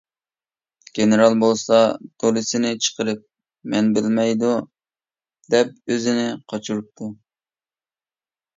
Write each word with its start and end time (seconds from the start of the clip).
گېنېرال 0.99 1.35
بولسا 1.43 1.81
دولىسىنى 2.23 2.71
چىقىرىپ: 2.87 3.21
«مەن 3.75 3.93
بىلمەيدۇ» 3.99 4.55
دەپ 5.57 5.95
ئۆزىنى 5.97 6.27
قاچۇرۇپتۇ. 6.53 7.13